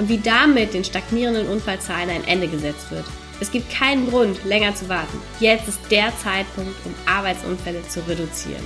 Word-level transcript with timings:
und 0.00 0.08
wie 0.08 0.18
damit 0.18 0.72
den 0.72 0.82
stagnierenden 0.82 1.46
Unfallzahlen 1.46 2.08
ein 2.08 2.26
Ende 2.26 2.48
gesetzt 2.48 2.90
wird. 2.90 3.04
Es 3.38 3.52
gibt 3.52 3.70
keinen 3.70 4.08
Grund, 4.08 4.42
länger 4.46 4.74
zu 4.74 4.88
warten. 4.88 5.20
Jetzt 5.40 5.68
ist 5.68 5.90
der 5.90 6.10
Zeitpunkt, 6.16 6.74
um 6.86 6.94
Arbeitsunfälle 7.06 7.86
zu 7.86 8.00
reduzieren. 8.08 8.64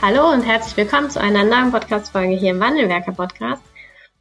Hallo 0.00 0.32
und 0.32 0.42
herzlich 0.42 0.74
willkommen 0.78 1.10
zu 1.10 1.20
einer 1.20 1.44
neuen 1.44 1.72
Podcast-Folge 1.72 2.36
hier 2.36 2.52
im 2.52 2.60
Wandelwerker 2.60 3.12
Podcast. 3.12 3.62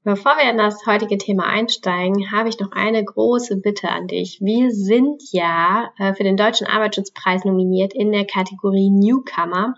Bevor 0.03 0.33
wir 0.37 0.51
in 0.51 0.57
das 0.57 0.85
heutige 0.85 1.17
Thema 1.17 1.45
einsteigen, 1.47 2.31
habe 2.31 2.49
ich 2.49 2.59
noch 2.59 2.71
eine 2.73 3.03
große 3.03 3.57
Bitte 3.57 3.89
an 3.89 4.05
dich. 4.05 4.39
Wir 4.39 4.71
sind 4.71 5.23
ja 5.31 5.89
äh, 5.97 6.13
für 6.13 6.23
den 6.23 6.37
Deutschen 6.37 6.67
Arbeitsschutzpreis 6.67 7.43
nominiert 7.43 7.93
in 7.93 8.11
der 8.11 8.25
Kategorie 8.25 8.91
Newcomer. 8.91 9.73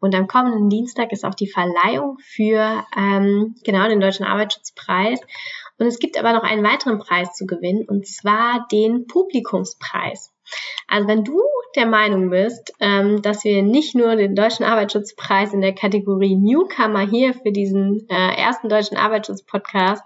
Und 0.00 0.14
am 0.16 0.26
kommenden 0.26 0.70
Dienstag 0.70 1.12
ist 1.12 1.24
auch 1.24 1.36
die 1.36 1.46
Verleihung 1.46 2.18
für 2.20 2.84
ähm, 2.96 3.54
genau 3.62 3.86
den 3.86 4.00
Deutschen 4.00 4.26
Arbeitsschutzpreis. 4.26 5.20
Und 5.80 5.86
es 5.86 5.98
gibt 5.98 6.18
aber 6.18 6.34
noch 6.34 6.42
einen 6.42 6.62
weiteren 6.62 6.98
Preis 6.98 7.32
zu 7.34 7.46
gewinnen, 7.46 7.86
und 7.88 8.06
zwar 8.06 8.68
den 8.70 9.06
Publikumspreis. 9.06 10.30
Also 10.86 11.08
wenn 11.08 11.24
du 11.24 11.40
der 11.74 11.86
Meinung 11.86 12.28
bist, 12.28 12.74
ähm, 12.80 13.22
dass 13.22 13.44
wir 13.44 13.62
nicht 13.62 13.94
nur 13.94 14.14
den 14.16 14.34
Deutschen 14.34 14.66
Arbeitsschutzpreis 14.66 15.54
in 15.54 15.62
der 15.62 15.74
Kategorie 15.74 16.36
Newcomer 16.36 17.08
hier 17.08 17.32
für 17.32 17.50
diesen 17.50 18.06
äh, 18.10 18.34
ersten 18.36 18.68
deutschen 18.68 18.98
Arbeitsschutz-Podcast 18.98 20.02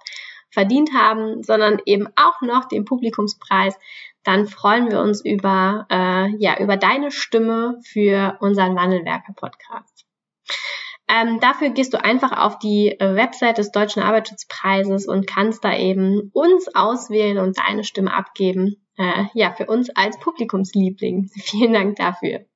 verdient 0.50 0.90
haben, 0.94 1.42
sondern 1.42 1.80
eben 1.86 2.06
auch 2.14 2.40
noch 2.40 2.66
den 2.66 2.84
Publikumspreis, 2.84 3.76
dann 4.22 4.46
freuen 4.46 4.90
wir 4.90 5.00
uns 5.00 5.24
über, 5.24 5.86
äh, 5.90 6.28
ja, 6.38 6.58
über 6.60 6.76
deine 6.76 7.10
Stimme 7.10 7.80
für 7.84 8.36
unseren 8.40 8.76
Wandelwerker-Podcast. 8.76 9.93
Ähm, 11.06 11.38
dafür 11.40 11.70
gehst 11.70 11.92
du 11.92 12.02
einfach 12.02 12.32
auf 12.32 12.58
die 12.58 12.88
äh, 12.98 13.14
Website 13.14 13.58
des 13.58 13.72
Deutschen 13.72 14.02
Arbeitsschutzpreises 14.02 15.06
und 15.06 15.26
kannst 15.26 15.64
da 15.64 15.76
eben 15.76 16.30
uns 16.32 16.74
auswählen 16.74 17.38
und 17.38 17.58
deine 17.58 17.84
Stimme 17.84 18.12
abgeben. 18.14 18.76
Äh, 18.96 19.24
ja, 19.34 19.52
für 19.52 19.66
uns 19.66 19.90
als 19.90 20.18
Publikumsliebling. 20.18 21.30
Vielen 21.34 21.74
Dank 21.74 21.96
dafür. 21.96 22.46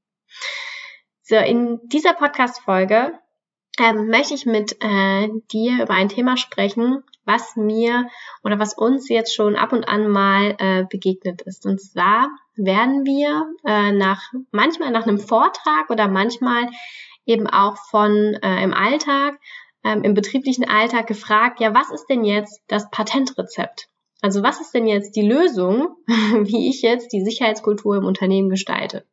So, 1.22 1.36
in 1.36 1.80
dieser 1.84 2.14
Podcast-Folge 2.14 3.12
ähm, 3.78 4.08
möchte 4.08 4.34
ich 4.34 4.46
mit 4.46 4.76
äh, 4.82 5.28
dir 5.52 5.82
über 5.82 5.94
ein 5.94 6.08
Thema 6.08 6.36
sprechen, 6.36 7.02
was 7.24 7.54
mir 7.56 8.08
oder 8.42 8.58
was 8.58 8.72
uns 8.72 9.08
jetzt 9.08 9.34
schon 9.34 9.56
ab 9.56 9.72
und 9.72 9.86
an 9.88 10.08
mal 10.08 10.56
äh, 10.58 10.84
begegnet 10.88 11.42
ist. 11.42 11.66
Und 11.66 11.80
zwar 11.80 12.28
werden 12.56 13.04
wir 13.04 13.46
äh, 13.66 13.92
nach 13.92 14.32
manchmal 14.50 14.90
nach 14.90 15.06
einem 15.06 15.18
Vortrag 15.18 15.90
oder 15.90 16.08
manchmal 16.08 16.68
eben 17.28 17.46
auch 17.46 17.76
von 17.90 18.34
äh, 18.42 18.62
im 18.62 18.72
Alltag, 18.72 19.38
ähm, 19.84 20.02
im 20.02 20.14
betrieblichen 20.14 20.68
Alltag 20.68 21.06
gefragt, 21.06 21.60
ja, 21.60 21.74
was 21.74 21.90
ist 21.90 22.06
denn 22.06 22.24
jetzt 22.24 22.60
das 22.66 22.90
Patentrezept? 22.90 23.88
Also 24.20 24.42
was 24.42 24.60
ist 24.60 24.74
denn 24.74 24.86
jetzt 24.86 25.14
die 25.14 25.28
Lösung, 25.28 25.96
wie 26.06 26.68
ich 26.68 26.82
jetzt 26.82 27.12
die 27.12 27.22
Sicherheitskultur 27.22 27.96
im 27.96 28.04
Unternehmen 28.04 28.48
gestalte? 28.48 29.06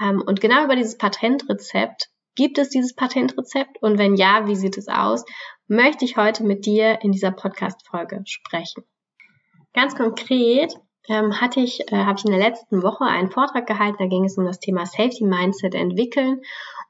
Ähm, 0.00 0.22
und 0.24 0.40
genau 0.40 0.64
über 0.64 0.76
dieses 0.76 0.96
Patentrezept, 0.96 2.08
gibt 2.36 2.58
es 2.58 2.70
dieses 2.70 2.94
Patentrezept? 2.94 3.82
Und 3.82 3.98
wenn 3.98 4.14
ja, 4.14 4.46
wie 4.46 4.56
sieht 4.56 4.78
es 4.78 4.88
aus? 4.88 5.24
Möchte 5.66 6.04
ich 6.04 6.16
heute 6.16 6.44
mit 6.44 6.64
dir 6.64 7.00
in 7.02 7.10
dieser 7.10 7.32
Podcast-Folge 7.32 8.22
sprechen. 8.24 8.84
Ganz 9.74 9.96
konkret 9.96 10.74
ähm, 11.08 11.40
hatte 11.40 11.60
ich, 11.60 11.92
äh, 11.92 11.96
habe 11.96 12.18
ich 12.18 12.24
in 12.24 12.32
der 12.32 12.40
letzten 12.40 12.82
Woche 12.82 13.04
einen 13.04 13.30
Vortrag 13.30 13.66
gehalten, 13.66 13.96
da 13.98 14.06
ging 14.06 14.24
es 14.24 14.38
um 14.38 14.44
das 14.44 14.60
Thema 14.60 14.86
Safety 14.86 15.24
Mindset 15.24 15.74
entwickeln 15.74 16.42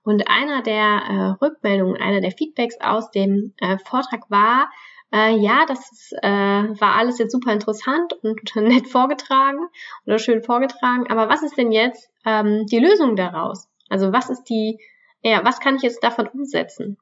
und 0.03 0.29
einer 0.29 0.63
der 0.63 0.77
äh, 0.79 1.45
Rückmeldungen, 1.45 2.01
einer 2.01 2.21
der 2.21 2.31
Feedbacks 2.31 2.81
aus 2.81 3.11
dem 3.11 3.55
äh, 3.59 3.79
Vortrag 3.79 4.31
war, 4.31 4.71
äh, 5.13 5.37
ja, 5.37 5.65
das 5.67 5.91
ist, 5.93 6.13
äh, 6.23 6.27
war 6.29 6.97
alles 6.97 7.19
jetzt 7.19 7.33
super 7.33 7.53
interessant 7.53 8.13
und 8.23 8.55
nett 8.57 8.89
vorgetragen 8.89 9.69
oder 10.07 10.19
schön 10.19 10.43
vorgetragen, 10.43 11.07
aber 11.09 11.29
was 11.29 11.43
ist 11.43 11.57
denn 11.57 11.73
jetzt 11.73 12.11
ähm, 12.25 12.67
die 12.67 12.79
Lösung 12.79 13.17
daraus? 13.17 13.69
Also 13.89 14.13
was 14.13 14.31
ist 14.31 14.45
die, 14.45 14.79
ja, 15.23 15.45
was 15.45 15.61
kann 15.61 15.77
ich 15.77 15.83
jetzt 15.83 16.03
davon 16.03 16.27
umsetzen? 16.29 16.99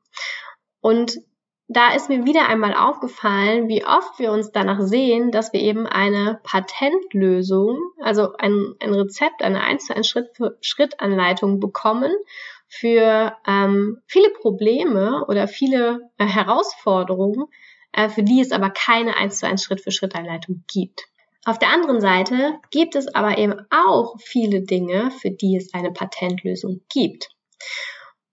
Und 0.81 1.19
da 1.69 1.95
ist 1.95 2.11
mir 2.11 2.27
wieder 2.27 2.49
einmal 2.49 2.75
aufgefallen, 2.75 3.69
wie 3.69 3.85
oft 3.85 4.19
wir 4.19 4.33
uns 4.33 4.53
danach 4.53 4.81
sehen, 4.81 5.31
dass 5.31 5.53
wir 5.53 5.61
eben 5.61 5.87
eine 5.87 6.41
Patentlösung, 6.43 7.79
also 8.01 8.35
ein, 8.39 8.75
ein 8.81 8.93
Rezept, 8.93 9.43
eine 9.43 9.63
1 9.63 9.87
zu 9.87 9.97
1 9.97 10.07
Schritt 10.07 10.37
für 10.37 10.59
Schritt 10.61 11.01
Anleitung 11.01 11.61
bekommen 11.61 12.13
für 12.69 13.37
ähm, 13.47 14.03
viele 14.07 14.31
Probleme 14.31 15.25
oder 15.29 15.49
viele 15.49 16.11
äh, 16.19 16.27
Herausforderungen, 16.27 17.47
äh, 17.93 18.09
für 18.09 18.23
die 18.23 18.41
es 18.41 18.53
aber 18.53 18.71
keine 18.71 19.17
1 19.17 19.39
zu 19.39 19.47
1 19.47 19.63
Schritt 19.63 19.81
für 19.81 19.93
Schritt 19.93 20.15
Anleitung 20.15 20.65
gibt. 20.73 21.05
Auf 21.47 21.59
der 21.59 21.69
anderen 21.69 22.01
Seite 22.01 22.55
gibt 22.71 22.97
es 22.97 23.15
aber 23.15 23.39
eben 23.39 23.55
auch 23.71 24.17
viele 24.19 24.63
Dinge, 24.63 25.11
für 25.11 25.31
die 25.31 25.57
es 25.57 25.73
eine 25.75 25.93
Patentlösung 25.93 26.81
gibt. 26.93 27.29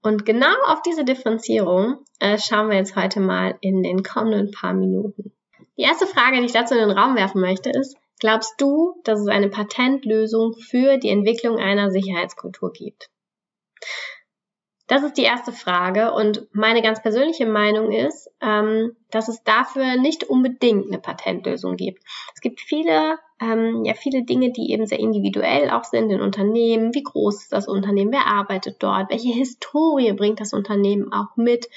Und 0.02 0.26
genau 0.26 0.56
auf 0.66 0.82
diese 0.82 1.06
Differenzierung 1.06 2.04
äh, 2.20 2.38
schauen 2.40 2.70
wir 2.70 2.78
jetzt 2.78 2.96
heute 2.96 3.20
mal 3.20 3.58
in 3.62 3.84
den 3.84 4.04
kommenden 4.04 4.52
paar 4.52 4.74
Minuten. 4.74 5.32
Die 5.78 5.84
erste 5.84 6.08
Frage, 6.08 6.38
die 6.40 6.46
ich 6.46 6.52
dazu 6.52 6.74
in 6.74 6.88
den 6.88 6.98
Raum 6.98 7.16
werfen 7.16 7.42
möchte, 7.42 7.70
ist, 7.70 7.96
glaubst 8.20 8.54
du, 8.60 9.00
dass 9.04 9.20
es 9.20 9.28
eine 9.28 9.50
Patentlösung 9.50 10.54
für 10.54 10.98
die 10.98 11.10
Entwicklung 11.10 11.58
einer 11.58 11.92
Sicherheitskultur 11.92 12.72
gibt? 12.74 13.10
Das 14.92 15.04
ist 15.04 15.16
die 15.16 15.24
erste 15.24 15.54
Frage 15.54 16.12
und 16.12 16.50
meine 16.52 16.82
ganz 16.82 17.02
persönliche 17.02 17.46
Meinung 17.46 17.94
ist, 17.94 18.30
ähm, 18.42 18.94
dass 19.10 19.30
es 19.30 19.42
dafür 19.42 19.96
nicht 19.96 20.26
unbedingt 20.26 20.88
eine 20.88 21.00
Patentlösung 21.00 21.78
gibt. 21.78 22.04
Es 22.36 22.42
gibt 22.42 22.60
viele, 22.60 23.18
ähm, 23.40 23.86
ja 23.86 23.94
viele 23.94 24.24
Dinge, 24.24 24.52
die 24.52 24.70
eben 24.74 24.86
sehr 24.86 25.00
individuell 25.00 25.70
auch 25.70 25.86
sind 25.86 26.10
in 26.10 26.20
Unternehmen. 26.20 26.94
Wie 26.94 27.04
groß 27.04 27.44
ist 27.44 27.54
das 27.54 27.70
Unternehmen? 27.70 28.12
Wer 28.12 28.28
arbeitet 28.28 28.84
dort? 28.84 29.10
Welche 29.10 29.30
Historie 29.30 30.12
bringt 30.12 30.42
das 30.42 30.52
Unternehmen 30.52 31.14
auch 31.14 31.38
mit? 31.38 31.70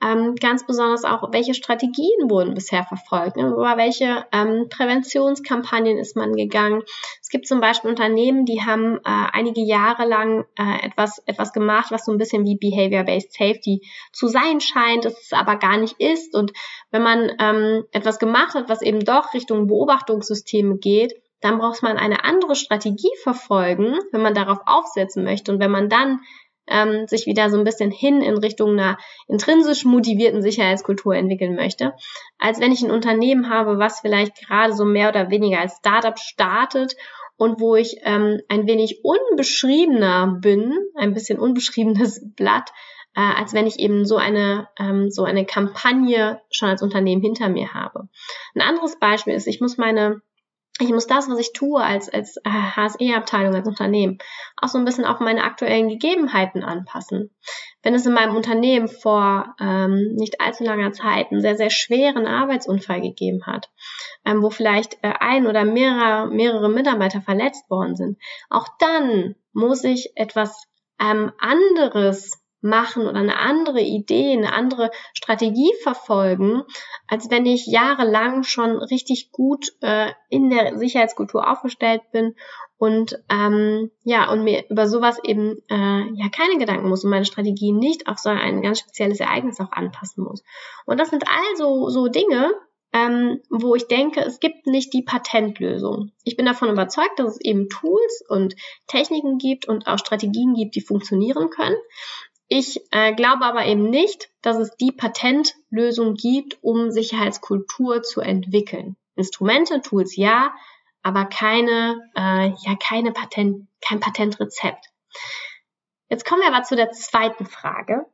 Ähm, 0.00 0.36
ganz 0.36 0.64
besonders 0.64 1.04
auch, 1.04 1.32
welche 1.32 1.54
Strategien 1.54 2.30
wurden 2.30 2.54
bisher 2.54 2.84
verfolgt, 2.84 3.36
ne? 3.36 3.48
über 3.48 3.76
welche 3.76 4.24
ähm, 4.30 4.68
Präventionskampagnen 4.68 5.98
ist 5.98 6.14
man 6.14 6.34
gegangen. 6.34 6.82
Es 7.20 7.30
gibt 7.30 7.48
zum 7.48 7.60
Beispiel 7.60 7.90
Unternehmen, 7.90 8.44
die 8.44 8.62
haben 8.62 8.98
äh, 8.98 9.00
einige 9.04 9.60
Jahre 9.60 10.06
lang 10.06 10.44
äh, 10.56 10.86
etwas, 10.86 11.20
etwas 11.26 11.52
gemacht, 11.52 11.90
was 11.90 12.04
so 12.04 12.12
ein 12.12 12.18
bisschen 12.18 12.44
wie 12.44 12.56
Behavior-Based 12.56 13.32
Safety 13.32 13.82
zu 14.12 14.28
sein 14.28 14.60
scheint, 14.60 15.04
das 15.04 15.20
es 15.20 15.32
aber 15.32 15.56
gar 15.56 15.78
nicht 15.78 16.00
ist. 16.00 16.34
Und 16.34 16.52
wenn 16.92 17.02
man 17.02 17.32
ähm, 17.40 17.84
etwas 17.90 18.20
gemacht 18.20 18.54
hat, 18.54 18.68
was 18.68 18.82
eben 18.82 19.00
doch 19.00 19.34
Richtung 19.34 19.66
Beobachtungssysteme 19.66 20.78
geht, 20.78 21.14
dann 21.40 21.58
braucht 21.58 21.82
man 21.82 21.98
eine 21.98 22.24
andere 22.24 22.54
Strategie 22.54 23.10
verfolgen, 23.22 23.98
wenn 24.12 24.22
man 24.22 24.34
darauf 24.34 24.58
aufsetzen 24.66 25.24
möchte. 25.24 25.52
Und 25.52 25.60
wenn 25.60 25.70
man 25.70 25.88
dann 25.88 26.20
ähm, 26.70 27.06
sich 27.06 27.26
wieder 27.26 27.50
so 27.50 27.58
ein 27.58 27.64
bisschen 27.64 27.90
hin 27.90 28.22
in 28.22 28.38
Richtung 28.38 28.72
einer 28.72 28.98
intrinsisch 29.26 29.84
motivierten 29.84 30.42
Sicherheitskultur 30.42 31.14
entwickeln 31.14 31.54
möchte, 31.54 31.94
als 32.38 32.60
wenn 32.60 32.72
ich 32.72 32.82
ein 32.82 32.90
Unternehmen 32.90 33.50
habe, 33.50 33.78
was 33.78 34.00
vielleicht 34.00 34.46
gerade 34.46 34.72
so 34.72 34.84
mehr 34.84 35.08
oder 35.08 35.30
weniger 35.30 35.60
als 35.60 35.76
Startup 35.76 36.18
startet 36.18 36.96
und 37.36 37.60
wo 37.60 37.76
ich 37.76 38.00
ähm, 38.02 38.40
ein 38.48 38.66
wenig 38.66 39.00
unbeschriebener 39.04 40.38
bin, 40.40 40.74
ein 40.96 41.14
bisschen 41.14 41.38
unbeschriebenes 41.38 42.20
Blatt, 42.36 42.70
äh, 43.14 43.20
als 43.20 43.54
wenn 43.54 43.66
ich 43.66 43.78
eben 43.78 44.04
so 44.04 44.16
eine 44.16 44.68
ähm, 44.78 45.10
so 45.10 45.24
eine 45.24 45.46
Kampagne 45.46 46.40
schon 46.50 46.68
als 46.68 46.82
Unternehmen 46.82 47.22
hinter 47.22 47.48
mir 47.48 47.74
habe. 47.74 48.08
Ein 48.54 48.62
anderes 48.62 48.98
Beispiel 48.98 49.34
ist, 49.34 49.46
ich 49.46 49.60
muss 49.60 49.78
meine 49.78 50.20
ich 50.80 50.90
muss 50.90 51.06
das, 51.06 51.28
was 51.28 51.38
ich 51.38 51.52
tue 51.52 51.82
als, 51.82 52.08
als 52.08 52.36
HSE-Abteilung, 52.46 53.54
als 53.54 53.66
Unternehmen, 53.66 54.18
auch 54.56 54.68
so 54.68 54.78
ein 54.78 54.84
bisschen 54.84 55.04
auf 55.04 55.18
meine 55.20 55.42
aktuellen 55.42 55.88
Gegebenheiten 55.88 56.62
anpassen. 56.62 57.30
Wenn 57.82 57.94
es 57.94 58.06
in 58.06 58.12
meinem 58.12 58.36
Unternehmen 58.36 58.88
vor 58.88 59.56
ähm, 59.60 60.14
nicht 60.14 60.40
allzu 60.40 60.64
langer 60.64 60.92
Zeit 60.92 61.30
einen 61.30 61.40
sehr, 61.40 61.56
sehr 61.56 61.70
schweren 61.70 62.26
Arbeitsunfall 62.26 63.00
gegeben 63.00 63.46
hat, 63.46 63.70
ähm, 64.24 64.42
wo 64.42 64.50
vielleicht 64.50 64.94
äh, 65.02 65.12
ein 65.18 65.46
oder 65.46 65.64
mehrere, 65.64 66.28
mehrere 66.28 66.68
Mitarbeiter 66.68 67.20
verletzt 67.20 67.68
worden 67.70 67.96
sind, 67.96 68.18
auch 68.48 68.68
dann 68.78 69.34
muss 69.52 69.84
ich 69.84 70.12
etwas 70.16 70.64
ähm, 71.00 71.32
anderes 71.38 72.38
machen 72.60 73.06
oder 73.06 73.18
eine 73.18 73.38
andere 73.38 73.80
Idee, 73.80 74.32
eine 74.32 74.52
andere 74.52 74.90
Strategie 75.14 75.72
verfolgen, 75.82 76.62
als 77.06 77.30
wenn 77.30 77.46
ich 77.46 77.66
jahrelang 77.66 78.42
schon 78.42 78.78
richtig 78.78 79.30
gut 79.30 79.66
äh, 79.80 80.10
in 80.28 80.50
der 80.50 80.76
Sicherheitskultur 80.78 81.50
aufgestellt 81.50 82.02
bin 82.12 82.34
und 82.78 83.18
ähm, 83.28 83.90
ja 84.04 84.30
und 84.30 84.44
mir 84.44 84.64
über 84.70 84.86
sowas 84.86 85.18
eben 85.22 85.58
äh, 85.68 85.74
ja 86.14 86.28
keine 86.34 86.58
Gedanken 86.58 86.88
muss 86.88 87.04
und 87.04 87.10
meine 87.10 87.24
Strategie 87.24 87.72
nicht 87.72 88.08
auf 88.08 88.18
so 88.18 88.30
ein 88.30 88.62
ganz 88.62 88.80
spezielles 88.80 89.20
Ereignis 89.20 89.60
auch 89.60 89.72
anpassen 89.72 90.24
muss. 90.24 90.42
Und 90.86 90.98
das 90.98 91.10
sind 91.10 91.24
also 91.28 91.88
so 91.90 92.08
Dinge, 92.08 92.52
ähm, 92.92 93.40
wo 93.50 93.74
ich 93.74 93.86
denke, 93.86 94.20
es 94.20 94.40
gibt 94.40 94.66
nicht 94.66 94.94
die 94.94 95.02
Patentlösung. 95.02 96.12
Ich 96.24 96.36
bin 96.36 96.46
davon 96.46 96.70
überzeugt, 96.70 97.18
dass 97.18 97.34
es 97.34 97.40
eben 97.40 97.68
Tools 97.68 98.24
und 98.28 98.54
Techniken 98.86 99.38
gibt 99.38 99.68
und 99.68 99.86
auch 99.86 99.98
Strategien 99.98 100.54
gibt, 100.54 100.74
die 100.74 100.80
funktionieren 100.80 101.50
können. 101.50 101.76
Ich 102.48 102.80
äh, 102.92 103.14
glaube 103.14 103.44
aber 103.44 103.66
eben 103.66 103.90
nicht, 103.90 104.30
dass 104.40 104.56
es 104.56 104.74
die 104.76 104.92
Patentlösung 104.92 106.14
gibt, 106.14 106.58
um 106.62 106.90
Sicherheitskultur 106.90 108.02
zu 108.02 108.22
entwickeln. 108.22 108.96
Instrumente, 109.16 109.82
Tools 109.82 110.16
ja, 110.16 110.54
aber 111.02 111.26
keine, 111.26 112.10
äh, 112.16 112.48
ja, 112.48 112.76
keine 112.82 113.12
Patent, 113.12 113.68
kein 113.80 114.00
Patentrezept. 114.00 114.86
Jetzt 116.08 116.24
kommen 116.24 116.40
wir 116.40 116.48
aber 116.48 116.62
zu 116.62 116.74
der 116.74 116.90
zweiten 116.92 117.44
Frage. 117.44 118.06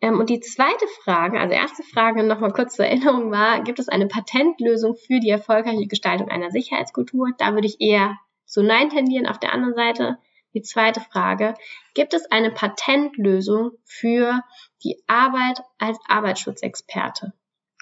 Ähm, 0.00 0.20
und 0.20 0.30
die 0.30 0.40
zweite 0.40 0.86
Frage, 1.02 1.38
also 1.38 1.54
erste 1.54 1.82
Frage 1.82 2.22
nochmal 2.22 2.52
kurz 2.52 2.76
zur 2.76 2.86
Erinnerung 2.86 3.30
war, 3.30 3.62
gibt 3.62 3.78
es 3.78 3.88
eine 3.88 4.06
Patentlösung 4.06 4.96
für 4.96 5.20
die 5.20 5.30
erfolgreiche 5.30 5.86
Gestaltung 5.86 6.28
einer 6.28 6.50
Sicherheitskultur? 6.50 7.30
Da 7.38 7.52
würde 7.54 7.66
ich 7.66 7.80
eher 7.80 8.16
zu 8.46 8.62
Nein 8.62 8.88
tendieren. 8.88 9.26
Auf 9.26 9.38
der 9.38 9.52
anderen 9.52 9.74
Seite 9.74 10.18
die 10.56 10.62
zweite 10.62 11.00
Frage, 11.00 11.54
gibt 11.92 12.14
es 12.14 12.30
eine 12.30 12.50
Patentlösung 12.50 13.72
für 13.84 14.40
die 14.82 15.04
Arbeit 15.06 15.60
als 15.78 15.98
Arbeitsschutzexperte? 16.08 17.34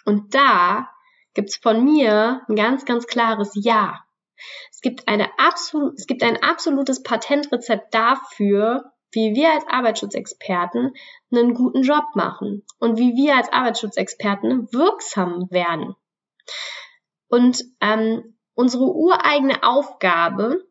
Und 0.05 0.35
da 0.35 0.91
gibt's 1.35 1.56
von 1.56 1.85
mir 1.85 2.43
ein 2.49 2.56
ganz, 2.56 2.85
ganz 2.85 3.06
klares 3.06 3.53
Ja. 3.55 4.05
Es 4.73 4.81
gibt, 4.81 5.06
eine 5.06 5.29
absolut, 5.38 5.97
es 5.97 6.09
gibt 6.09 6.25
ein 6.25 6.43
absolutes 6.43 7.05
Patentrezept 7.05 7.94
dafür, 7.94 8.93
wie 9.12 9.37
wir 9.37 9.53
als 9.53 9.65
Arbeitsschutzexperten 9.69 10.94
einen 11.31 11.55
guten 11.55 11.82
Job 11.82 12.05
machen 12.15 12.65
und 12.81 12.99
wie 12.99 13.15
wir 13.15 13.37
als 13.37 13.53
Arbeitsschutzexperten 13.53 14.73
wirksam 14.73 15.47
werden. 15.50 15.94
Und 17.29 17.65
ähm, 17.81 18.37
unsere 18.55 18.85
ureigene 18.85 19.62
Aufgabe 19.62 20.67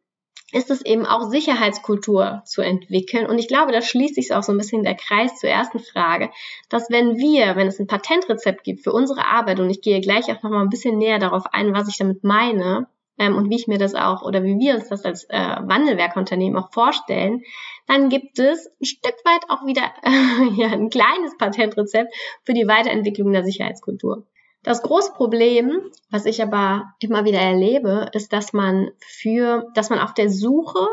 ist 0.53 0.69
es 0.69 0.85
eben 0.85 1.05
auch 1.05 1.29
Sicherheitskultur 1.29 2.43
zu 2.45 2.61
entwickeln. 2.61 3.25
Und 3.25 3.39
ich 3.39 3.47
glaube, 3.47 3.71
da 3.71 3.81
schließt 3.81 4.15
sich 4.15 4.33
auch 4.33 4.43
so 4.43 4.51
ein 4.51 4.57
bisschen 4.57 4.83
der 4.83 4.95
Kreis 4.95 5.39
zur 5.39 5.49
ersten 5.49 5.79
Frage, 5.79 6.29
dass 6.69 6.89
wenn 6.91 7.17
wir, 7.17 7.55
wenn 7.55 7.67
es 7.67 7.79
ein 7.79 7.87
Patentrezept 7.87 8.63
gibt 8.63 8.83
für 8.83 8.93
unsere 8.93 9.25
Arbeit, 9.25 9.59
und 9.59 9.69
ich 9.69 9.81
gehe 9.81 9.99
gleich 9.99 10.31
auch 10.31 10.43
nochmal 10.43 10.61
ein 10.61 10.69
bisschen 10.69 10.97
näher 10.97 11.17
darauf 11.17 11.45
ein, 11.51 11.73
was 11.73 11.89
ich 11.89 11.97
damit 11.97 12.23
meine, 12.23 12.87
ähm, 13.17 13.35
und 13.35 13.49
wie 13.49 13.55
ich 13.55 13.67
mir 13.67 13.77
das 13.77 13.95
auch 13.95 14.21
oder 14.21 14.43
wie 14.43 14.57
wir 14.59 14.75
uns 14.75 14.89
das 14.89 15.05
als 15.05 15.25
äh, 15.25 15.37
Wandelwerkunternehmen 15.37 16.61
auch 16.61 16.71
vorstellen, 16.71 17.41
dann 17.87 18.09
gibt 18.09 18.39
es 18.39 18.67
ein 18.79 18.85
Stück 18.85 19.15
weit 19.25 19.49
auch 19.49 19.65
wieder 19.65 19.91
äh, 20.03 20.61
ja, 20.61 20.69
ein 20.69 20.89
kleines 20.89 21.37
Patentrezept 21.37 22.13
für 22.43 22.53
die 22.53 22.67
Weiterentwicklung 22.67 23.31
der 23.31 23.43
Sicherheitskultur. 23.43 24.25
Das 24.63 24.81
große 24.81 25.11
Problem, 25.13 25.91
was 26.09 26.25
ich 26.25 26.41
aber 26.41 26.93
immer 26.99 27.25
wieder 27.25 27.39
erlebe, 27.39 28.09
ist, 28.13 28.31
dass 28.31 28.53
man 28.53 28.91
für, 28.99 29.69
dass 29.75 29.89
man 29.89 29.99
auf 29.99 30.13
der 30.13 30.29
Suche 30.29 30.87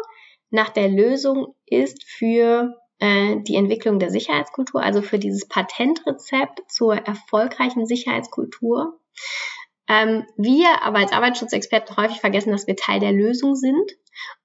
nach 0.50 0.70
der 0.70 0.88
Lösung 0.88 1.54
ist 1.66 2.02
für 2.04 2.76
äh, 2.98 3.36
die 3.42 3.54
Entwicklung 3.54 4.00
der 4.00 4.10
Sicherheitskultur, 4.10 4.82
also 4.82 5.02
für 5.02 5.20
dieses 5.20 5.46
Patentrezept 5.46 6.68
zur 6.68 6.96
erfolgreichen 6.96 7.86
Sicherheitskultur. 7.86 8.98
Ähm, 9.88 10.26
wir 10.36 10.82
aber 10.82 10.98
als 10.98 11.12
Arbeitsschutzexperten 11.12 11.96
häufig 11.96 12.20
vergessen, 12.20 12.52
dass 12.52 12.66
wir 12.66 12.76
Teil 12.76 13.00
der 13.00 13.12
Lösung 13.12 13.54
sind 13.54 13.92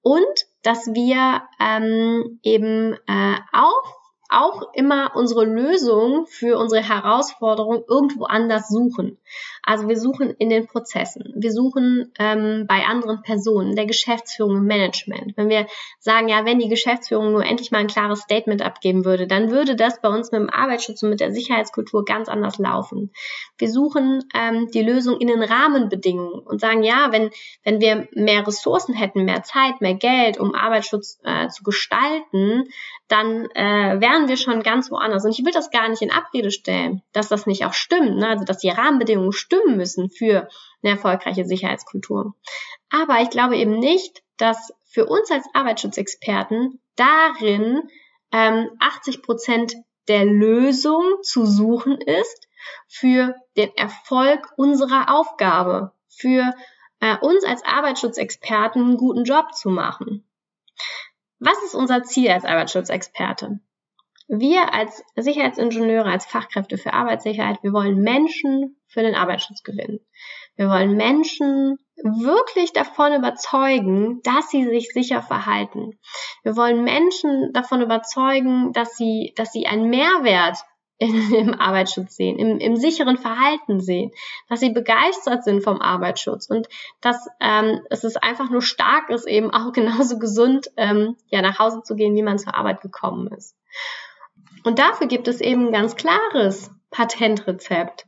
und 0.02 0.46
dass 0.62 0.88
wir 0.88 1.44
ähm, 1.60 2.40
eben 2.44 2.94
äh, 3.08 3.36
auch 3.54 4.05
auch 4.30 4.74
immer 4.74 5.12
unsere 5.16 5.46
Lösung 5.46 6.26
für 6.28 6.58
unsere 6.58 6.88
Herausforderung 6.88 7.84
irgendwo 7.88 8.26
anders 8.26 8.70
suchen. 8.70 9.18
Also 9.64 9.88
wir 9.88 10.00
suchen 10.00 10.32
in 10.38 10.50
den 10.50 10.68
Prozessen, 10.68 11.34
wir 11.36 11.52
suchen 11.52 12.12
ähm, 12.20 12.66
bei 12.68 12.86
anderen 12.86 13.22
Personen, 13.24 13.76
der 13.76 13.86
Geschäftsführung 13.86 14.58
im 14.58 14.66
Management. 14.66 15.36
Wenn 15.36 15.50
wir 15.50 15.68
sagen, 16.00 16.28
ja, 16.28 16.46
wenn 16.46 16.60
die 16.60 16.70
Geschäftsführung 16.70 17.32
nur 17.32 17.46
endlich 17.46 17.72
mal 17.72 17.80
ein 17.80 17.88
klares 17.88 18.20
Statement 18.20 18.62
abgeben 18.62 19.06
würde, 19.06 19.28
dann 19.28 19.52
würde 19.52 19.76
das 19.76 20.02
bei 20.02 20.10
uns 20.10 20.32
mit 20.32 20.42
dem 20.42 20.50
Arbeitsschutz 20.50 21.02
und 21.04 21.10
mit 21.10 21.20
der 21.20 21.34
Sicherheitskultur 21.34 22.06
ganz 22.06 22.30
anders 22.30 22.58
laufen. 22.58 23.12
Wir 23.58 23.72
suchen 23.72 24.24
ähm, 24.34 24.70
die 24.72 24.84
Lösung 24.84 25.20
in 25.20 25.28
den 25.28 25.42
Rahmenbedingungen 25.42 26.40
und 26.40 26.62
sagen, 26.62 26.84
ja, 26.84 27.08
wenn, 27.12 27.30
wenn 27.64 27.82
wir 27.82 28.08
mehr 28.14 28.46
Ressourcen 28.46 28.94
hätten, 28.94 29.26
mehr 29.26 29.44
Zeit, 29.44 29.82
mehr 29.82 29.96
Geld, 29.96 30.40
um 30.40 30.54
Arbeitsschutz 30.54 31.20
äh, 31.24 31.48
zu 31.50 31.64
gestalten, 31.64 32.66
dann 33.08 33.50
äh, 33.52 34.00
wären 34.00 34.28
wir 34.28 34.38
schon 34.38 34.64
ganz 34.64 34.90
woanders. 34.90 35.26
Und 35.26 35.32
ich 35.32 35.46
will 35.46 35.52
das 35.52 35.70
gar 35.70 35.88
nicht 35.88 36.02
in 36.02 36.12
Abrede 36.12 36.52
stellen, 36.52 37.02
dass 37.12 37.28
das 37.28 37.46
nicht 37.46 37.66
auch 37.66 37.74
stimmt, 37.74 38.18
ne? 38.18 38.30
also 38.30 38.46
dass 38.46 38.58
die 38.58 38.70
Rahmenbedingungen 38.70 39.32
stimmen 39.32 39.78
müssen 39.78 40.10
für 40.10 40.48
eine 40.82 40.94
erfolgreiche 40.94 41.46
Sicherheitskultur. 41.46 42.34
Aber 42.90 43.22
ich 43.22 43.30
glaube 43.30 43.58
eben 43.58 43.78
nicht, 43.78 44.24
dass 44.38 44.74
für 44.86 45.06
uns 45.06 45.30
als 45.30 45.46
Arbeitsschutzexperten 45.54 46.80
darin 46.96 47.84
ähm, 48.32 48.70
80 48.80 49.22
Prozent 49.22 49.76
der 50.08 50.26
Lösung 50.26 51.04
zu 51.22 51.46
suchen 51.46 52.00
ist 52.00 52.48
für 52.88 53.36
den 53.58 53.76
Erfolg 53.76 54.52
unserer 54.58 55.14
Aufgabe, 55.14 55.92
für 56.10 56.54
äh, 57.00 57.18
uns 57.18 57.44
als 57.44 57.64
Arbeitsschutzexperten 57.64 58.82
einen 58.82 58.98
guten 58.98 59.26
Job 59.26 59.54
zu 59.54 59.70
machen. 59.70 60.28
Was 61.46 61.62
ist 61.62 61.76
unser 61.76 62.02
Ziel 62.02 62.32
als 62.32 62.44
Arbeitsschutzexperte? 62.44 63.60
Wir 64.28 64.74
als 64.74 65.04
Sicherheitsingenieure, 65.16 66.10
als 66.10 66.26
Fachkräfte 66.26 66.80
für 66.80 66.94
Arbeitssicherheit, 66.94 67.60
wir 67.62 67.72
wollen 67.72 68.02
Menschen 68.02 68.82
für 68.88 69.04
den 69.04 69.14
Arbeitsschutz 69.14 69.62
gewinnen. 69.62 70.00
Wir 70.56 70.70
wollen 70.70 70.98
Menschen 70.98 71.78
wirklich 71.98 72.74
davon 72.74 73.14
überzeugen, 73.14 74.22
dass 74.24 74.50
sie 74.50 74.64
sich 74.64 74.90
sicher 74.92 75.22
verhalten. 75.22 76.00
Wir 76.42 76.58
wollen 76.58 76.84
Menschen 76.84 77.54
davon 77.54 77.84
überzeugen, 77.84 78.74
dass 78.74 78.98
sie, 78.98 79.32
dass 79.36 79.52
sie 79.52 79.68
einen 79.68 79.92
Mehrwert 79.92 80.58
im 81.00 81.54
Arbeitsschutz 81.54 82.16
sehen, 82.16 82.38
im, 82.38 82.60
im 82.60 82.78
sicheren 82.78 83.18
Verhalten 83.18 83.82
sehen, 83.82 84.12
dass 84.48 84.62
sie 84.62 84.70
begeistert 84.70 85.44
sind 85.44 85.62
vom 85.62 85.82
Arbeitsschutz 85.82 86.48
und 86.48 86.68
dass 87.02 87.28
ähm, 87.42 87.82
es 87.90 88.06
ist 88.06 88.24
einfach 88.24 88.50
nur 88.50 88.62
stark 88.62 89.10
ist, 89.10 89.28
eben 89.28 89.52
auch 89.52 89.72
genauso 89.74 90.20
gesund 90.20 90.72
ähm, 90.78 91.18
ja 91.28 91.42
nach 91.42 91.60
Hause 91.60 91.82
zu 91.84 91.96
gehen, 91.96 92.16
wie 92.16 92.24
man 92.24 92.40
zur 92.40 92.56
Arbeit 92.56 92.82
gekommen 92.82 93.28
ist. 93.28 93.58
Und 94.64 94.80
dafür 94.80 95.08
gibt 95.08 95.28
es 95.28 95.42
eben 95.42 95.68
ein 95.68 95.74
ganz 95.74 95.96
klares 95.96 96.72
Patentrezept. 96.92 98.08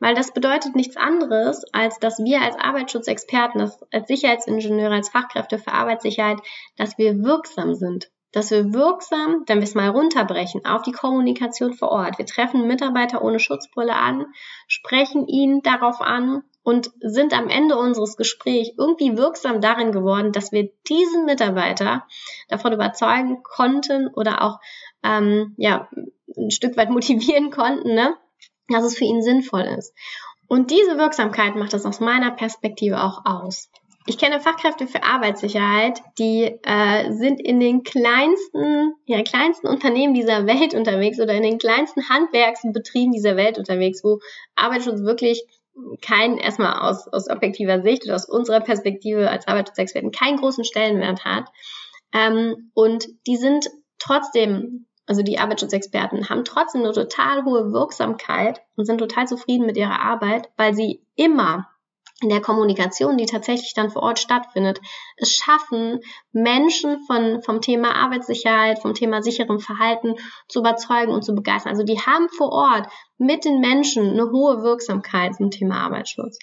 Weil 0.00 0.14
das 0.14 0.32
bedeutet 0.32 0.76
nichts 0.76 0.96
anderes, 0.96 1.64
als 1.72 1.98
dass 1.98 2.20
wir 2.20 2.40
als 2.40 2.56
Arbeitsschutzexperten, 2.56 3.68
als 3.90 4.06
Sicherheitsingenieure, 4.06 4.94
als 4.94 5.08
Fachkräfte 5.08 5.58
für 5.58 5.72
Arbeitssicherheit, 5.72 6.38
dass 6.76 6.98
wir 6.98 7.24
wirksam 7.24 7.74
sind 7.74 8.08
dass 8.32 8.50
wir 8.50 8.72
wirksam, 8.74 9.44
wenn 9.46 9.58
wir 9.58 9.64
es 9.64 9.74
mal 9.74 9.88
runterbrechen, 9.88 10.64
auf 10.66 10.82
die 10.82 10.92
Kommunikation 10.92 11.72
vor 11.72 11.90
Ort. 11.90 12.18
Wir 12.18 12.26
treffen 12.26 12.66
Mitarbeiter 12.66 13.22
ohne 13.22 13.40
Schutzbrille 13.40 13.94
an, 13.94 14.26
sprechen 14.66 15.26
ihn 15.26 15.62
darauf 15.62 16.00
an 16.00 16.42
und 16.62 16.90
sind 17.00 17.32
am 17.32 17.48
Ende 17.48 17.76
unseres 17.76 18.16
Gesprächs 18.16 18.70
irgendwie 18.76 19.16
wirksam 19.16 19.62
darin 19.62 19.92
geworden, 19.92 20.32
dass 20.32 20.52
wir 20.52 20.70
diesen 20.88 21.24
Mitarbeiter 21.24 22.06
davon 22.48 22.74
überzeugen 22.74 23.42
konnten 23.42 24.08
oder 24.08 24.42
auch 24.42 24.60
ähm, 25.02 25.54
ja 25.56 25.88
ein 26.36 26.50
Stück 26.50 26.76
weit 26.76 26.90
motivieren 26.90 27.50
konnten, 27.50 27.94
ne, 27.94 28.14
dass 28.68 28.84
es 28.84 28.98
für 28.98 29.04
ihn 29.04 29.22
sinnvoll 29.22 29.62
ist. 29.62 29.94
Und 30.46 30.70
diese 30.70 30.98
Wirksamkeit 30.98 31.56
macht 31.56 31.74
es 31.74 31.86
aus 31.86 32.00
meiner 32.00 32.30
Perspektive 32.30 33.02
auch 33.02 33.24
aus. 33.24 33.70
Ich 34.08 34.16
kenne 34.16 34.40
Fachkräfte 34.40 34.86
für 34.86 35.02
Arbeitssicherheit, 35.02 36.00
die 36.18 36.58
äh, 36.62 37.12
sind 37.12 37.42
in 37.42 37.60
den 37.60 37.82
kleinsten, 37.82 38.94
ja, 39.04 39.22
kleinsten 39.22 39.66
Unternehmen 39.66 40.14
dieser 40.14 40.46
Welt 40.46 40.72
unterwegs 40.74 41.20
oder 41.20 41.34
in 41.34 41.42
den 41.42 41.58
kleinsten 41.58 42.08
Handwerksbetrieben 42.08 43.12
dieser 43.12 43.36
Welt 43.36 43.58
unterwegs, 43.58 44.02
wo 44.02 44.20
Arbeitsschutz 44.56 45.02
wirklich 45.02 45.44
kein, 46.00 46.38
erstmal 46.38 46.88
aus, 46.88 47.06
aus 47.08 47.28
objektiver 47.28 47.82
Sicht 47.82 48.06
oder 48.06 48.14
aus 48.14 48.26
unserer 48.26 48.60
Perspektive 48.60 49.28
als 49.28 49.46
Arbeitsschutzexperten 49.46 50.10
keinen 50.10 50.38
großen 50.38 50.64
Stellenwert 50.64 51.26
hat. 51.26 51.44
Ähm, 52.14 52.70
und 52.72 53.08
die 53.26 53.36
sind 53.36 53.68
trotzdem, 53.98 54.86
also 55.04 55.20
die 55.20 55.38
Arbeitsschutzexperten 55.38 56.30
haben 56.30 56.44
trotzdem 56.46 56.82
eine 56.82 56.92
total 56.92 57.44
hohe 57.44 57.74
Wirksamkeit 57.74 58.62
und 58.74 58.86
sind 58.86 58.96
total 58.96 59.28
zufrieden 59.28 59.66
mit 59.66 59.76
ihrer 59.76 60.00
Arbeit, 60.00 60.48
weil 60.56 60.72
sie 60.72 61.02
immer 61.14 61.68
in 62.20 62.28
der 62.28 62.40
Kommunikation, 62.40 63.16
die 63.16 63.26
tatsächlich 63.26 63.74
dann 63.74 63.90
vor 63.90 64.02
Ort 64.02 64.18
stattfindet, 64.18 64.80
es 65.16 65.36
schaffen, 65.36 66.00
Menschen 66.32 66.98
von, 67.06 67.42
vom 67.42 67.60
Thema 67.60 67.94
Arbeitssicherheit, 67.94 68.80
vom 68.80 68.94
Thema 68.94 69.22
sicherem 69.22 69.60
Verhalten 69.60 70.14
zu 70.48 70.60
überzeugen 70.60 71.12
und 71.12 71.24
zu 71.24 71.34
begeistern. 71.34 71.70
Also 71.70 71.84
die 71.84 72.00
haben 72.00 72.28
vor 72.28 72.50
Ort 72.50 72.88
mit 73.18 73.44
den 73.44 73.60
Menschen 73.60 74.10
eine 74.10 74.30
hohe 74.30 74.62
Wirksamkeit 74.62 75.36
zum 75.36 75.50
Thema 75.50 75.80
Arbeitsschutz. 75.80 76.38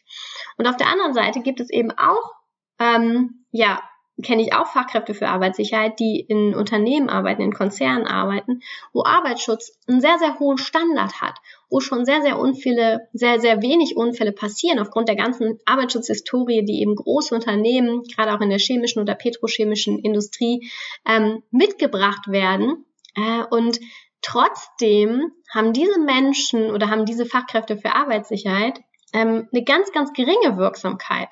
Und 0.58 0.67
auf 0.67 0.77
der 0.77 0.88
anderen 0.88 1.13
Seite 1.13 1.41
gibt 1.41 1.60
es 1.60 1.70
eben 1.70 1.91
auch 1.91 2.32
ähm, 2.79 3.46
ja 3.51 3.82
kenne 4.24 4.41
ich 4.41 4.53
auch 4.53 4.67
Fachkräfte 4.67 5.13
für 5.13 5.27
Arbeitssicherheit, 5.27 6.00
die 6.00 6.19
in 6.19 6.55
Unternehmen 6.55 7.10
arbeiten, 7.10 7.41
in 7.41 7.53
Konzernen 7.53 8.07
arbeiten, 8.07 8.62
wo 8.93 9.03
Arbeitsschutz 9.03 9.77
einen 9.88 10.00
sehr, 10.00 10.17
sehr 10.19 10.39
hohen 10.39 10.57
Standard 10.57 11.22
hat, 11.22 11.36
wo 11.69 11.81
schon 11.81 12.05
sehr, 12.05 12.22
sehr 12.22 12.39
Unfälle, 12.39 13.07
sehr, 13.13 13.39
sehr 13.39 13.62
wenig 13.62 13.98
Unfälle 13.98 14.31
passieren 14.31 14.79
aufgrund 14.79 15.10
der 15.10 15.17
ganzen 15.17 15.60
Arbeitsschutzhistorie, 15.65 16.63
die 16.63 16.81
eben 16.81 16.95
große 16.95 17.36
Unternehmen, 17.36 18.03
gerade 18.03 18.34
auch 18.34 18.41
in 18.41 18.50
der 18.50 18.60
chemischen 18.60 19.01
oder 19.01 19.15
petrochemischen 19.15 20.00
Industrie, 20.00 20.69
ähm, 21.05 21.43
mitgebracht 21.51 22.27
werden. 22.29 22.86
Äh, 23.15 23.43
und 23.50 23.79
trotzdem 24.22 25.31
haben 25.53 25.74
diese 25.74 26.00
Menschen 26.00 26.72
oder 26.72 26.89
haben 26.89 27.05
diese 27.05 27.25
Fachkräfte 27.25 27.77
für 27.77 27.93
Arbeitssicherheit 27.93 28.79
ähm, 29.15 29.48
eine 29.51 29.63
ganz, 29.63 29.93
ganz 29.93 30.12
geringe 30.12 30.57
Wirksamkeit. 30.57 31.29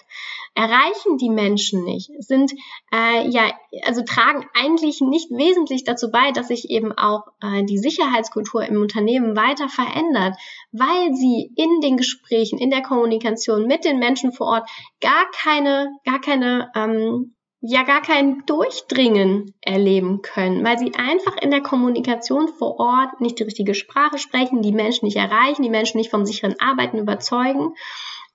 Erreichen 0.55 1.17
die 1.17 1.29
Menschen 1.29 1.83
nicht, 1.83 2.11
sind 2.19 2.53
äh, 2.93 3.27
ja, 3.27 3.51
also 3.83 4.03
tragen 4.03 4.45
eigentlich 4.53 5.01
nicht 5.01 5.29
wesentlich 5.31 5.83
dazu 5.83 6.09
bei, 6.09 6.31
dass 6.31 6.47
sich 6.47 6.69
eben 6.69 6.93
auch 6.93 7.23
äh, 7.41 7.63
die 7.65 7.77
Sicherheitskultur 7.77 8.63
im 8.63 8.81
Unternehmen 8.81 9.35
weiter 9.35 9.67
verändert, 9.67 10.37
weil 10.71 11.13
sie 11.13 11.51
in 11.57 11.81
den 11.81 11.97
Gesprächen, 11.97 12.57
in 12.57 12.69
der 12.69 12.83
Kommunikation 12.83 13.67
mit 13.67 13.83
den 13.83 13.99
Menschen 13.99 14.31
vor 14.31 14.47
Ort 14.47 14.69
gar 15.01 15.29
keine, 15.31 15.91
gar 16.05 16.21
keine 16.21 16.71
ähm, 16.75 17.35
ja 17.65 17.83
gar 17.83 18.01
kein 18.01 18.45
Durchdringen 18.45 19.53
erleben 19.61 20.21
können, 20.21 20.65
weil 20.65 20.77
sie 20.77 20.93
einfach 20.95 21.37
in 21.37 21.49
der 21.49 21.61
Kommunikation 21.61 22.49
vor 22.49 22.77
Ort 22.77 23.21
nicht 23.21 23.39
die 23.39 23.43
richtige 23.43 23.73
Sprache 23.73 24.17
sprechen, 24.17 24.61
die 24.61 24.73
Menschen 24.73 25.05
nicht 25.05 25.15
erreichen, 25.15 25.63
die 25.63 25.69
Menschen 25.69 25.97
nicht 25.97 26.11
vom 26.11 26.25
sicheren 26.25 26.59
Arbeiten 26.59 26.97
überzeugen 26.97 27.73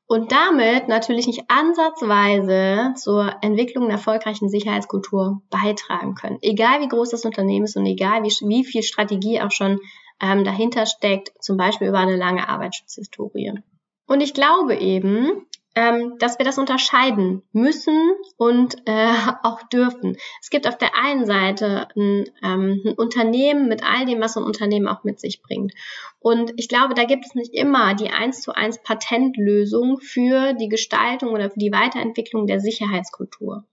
und 0.06 0.32
damit 0.32 0.88
natürlich 0.88 1.26
nicht 1.26 1.42
ansatzweise 1.48 2.94
zur 2.96 3.36
Entwicklung 3.42 3.84
einer 3.84 3.94
erfolgreichen 3.94 4.48
Sicherheitskultur 4.48 5.42
beitragen 5.50 6.14
können. 6.14 6.38
Egal 6.40 6.80
wie 6.80 6.88
groß 6.88 7.10
das 7.10 7.26
Unternehmen 7.26 7.66
ist 7.66 7.76
und 7.76 7.84
egal 7.84 8.22
wie, 8.22 8.30
wie 8.48 8.64
viel 8.64 8.82
Strategie 8.82 9.42
auch 9.42 9.52
schon 9.52 9.78
ähm, 10.22 10.42
dahinter 10.42 10.86
steckt, 10.86 11.32
zum 11.40 11.58
Beispiel 11.58 11.88
über 11.88 11.98
eine 11.98 12.16
lange 12.16 12.48
Arbeitsschutzhistorie. 12.48 13.60
Und 14.06 14.22
ich 14.22 14.32
glaube 14.32 14.74
eben, 14.76 15.46
ähm, 15.74 16.14
dass 16.18 16.38
wir 16.38 16.44
das 16.44 16.58
unterscheiden 16.58 17.42
müssen 17.52 18.12
und 18.36 18.76
äh, 18.86 19.12
auch 19.42 19.62
dürfen. 19.64 20.16
Es 20.40 20.50
gibt 20.50 20.66
auf 20.66 20.78
der 20.78 20.96
einen 20.96 21.26
Seite 21.26 21.88
ein, 21.96 22.30
ähm, 22.42 22.82
ein 22.84 22.94
Unternehmen 22.94 23.68
mit 23.68 23.84
all 23.84 24.06
dem, 24.06 24.20
was 24.20 24.36
ein 24.36 24.44
Unternehmen 24.44 24.88
auch 24.88 25.04
mit 25.04 25.20
sich 25.20 25.42
bringt. 25.42 25.72
Und 26.20 26.52
ich 26.56 26.68
glaube, 26.68 26.94
da 26.94 27.04
gibt 27.04 27.26
es 27.26 27.34
nicht 27.34 27.54
immer 27.54 27.94
die 27.94 28.10
eins 28.10 28.42
zu 28.42 28.52
eins 28.52 28.82
Patentlösung 28.82 29.98
für 30.00 30.54
die 30.54 30.68
Gestaltung 30.68 31.30
oder 31.30 31.50
für 31.50 31.58
die 31.58 31.72
Weiterentwicklung 31.72 32.46
der 32.46 32.60
Sicherheitskultur. 32.60 33.64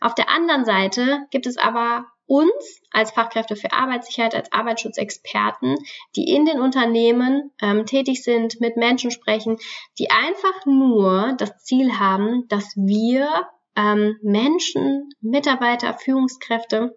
Auf 0.00 0.14
der 0.14 0.28
anderen 0.28 0.64
Seite 0.64 1.20
gibt 1.30 1.46
es 1.46 1.56
aber 1.56 2.06
uns 2.26 2.80
als 2.90 3.12
Fachkräfte 3.12 3.56
für 3.56 3.72
Arbeitssicherheit, 3.72 4.34
als 4.34 4.52
Arbeitsschutzexperten, 4.52 5.76
die 6.16 6.28
in 6.28 6.44
den 6.44 6.60
Unternehmen 6.60 7.52
ähm, 7.60 7.86
tätig 7.86 8.22
sind, 8.22 8.60
mit 8.60 8.76
Menschen 8.76 9.10
sprechen, 9.10 9.58
die 9.98 10.10
einfach 10.10 10.66
nur 10.66 11.34
das 11.38 11.58
Ziel 11.58 11.98
haben, 11.98 12.48
dass 12.48 12.74
wir 12.76 13.48
ähm, 13.76 14.16
Menschen, 14.22 15.10
Mitarbeiter, 15.20 15.94
Führungskräfte, 15.94 16.96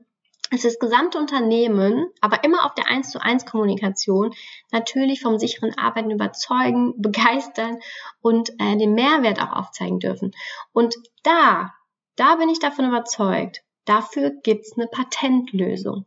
ist 0.51 0.65
das 0.65 0.79
gesamte 0.79 1.19
Unternehmen, 1.19 2.07
aber 2.21 2.43
immer 2.43 2.65
auf 2.65 2.73
der 2.73 2.89
1 2.89 3.11
zu 3.11 3.21
1 3.21 3.45
Kommunikation 3.45 4.33
natürlich 4.71 5.21
vom 5.21 5.37
sicheren 5.37 5.77
Arbeiten 5.77 6.09
überzeugen, 6.09 6.93
begeistern 7.01 7.79
und 8.21 8.49
äh, 8.59 8.77
den 8.77 8.93
Mehrwert 8.93 9.39
auch 9.41 9.53
aufzeigen 9.53 9.99
dürfen. 9.99 10.31
Und 10.71 10.95
da, 11.23 11.73
da 12.15 12.35
bin 12.37 12.49
ich 12.49 12.59
davon 12.59 12.87
überzeugt, 12.87 13.61
Dafür 13.89 14.29
gibt's 14.43 14.77
eine 14.77 14.85
Patentlösung. 14.85 16.05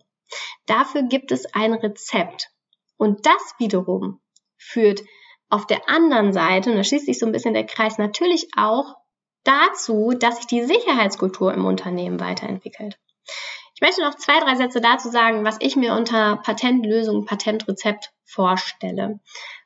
Dafür 0.66 1.02
gibt 1.02 1.32
es 1.32 1.52
ein 1.52 1.72
Rezept. 1.72 2.46
Und 2.96 3.26
das 3.26 3.54
wiederum 3.58 4.20
führt 4.56 5.02
auf 5.48 5.66
der 5.66 5.88
anderen 5.88 6.32
Seite, 6.32 6.70
und 6.70 6.76
da 6.76 6.84
schließt 6.84 7.06
sich 7.06 7.18
so 7.18 7.26
ein 7.26 7.32
bisschen 7.32 7.54
der 7.54 7.66
Kreis, 7.66 7.98
natürlich 7.98 8.46
auch 8.56 8.94
dazu, 9.42 10.12
dass 10.16 10.36
sich 10.36 10.46
die 10.46 10.62
Sicherheitskultur 10.62 11.52
im 11.52 11.64
Unternehmen 11.64 12.20
weiterentwickelt. 12.20 13.00
Ich 13.74 13.80
möchte 13.80 14.02
noch 14.02 14.14
zwei, 14.14 14.38
drei 14.38 14.54
Sätze 14.54 14.80
dazu 14.80 15.10
sagen, 15.10 15.44
was 15.44 15.56
ich 15.58 15.74
mir 15.74 15.94
unter 15.94 16.36
Patentlösung, 16.36 17.26
Patentrezept 17.26 18.12
vorstelle. 18.24 19.18